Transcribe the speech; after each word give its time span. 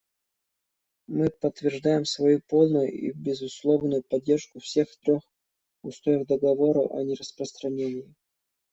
Мы 1.05 1.29
подтверждаем 1.29 2.05
свою 2.05 2.39
полную 2.47 2.91
и 2.91 3.11
безусловную 3.11 4.01
поддержку 4.01 4.59
всех 4.59 4.87
трех 5.01 5.21
устоев 5.83 6.25
Договора 6.25 6.79
о 6.79 7.03
нераспространении. 7.03 8.11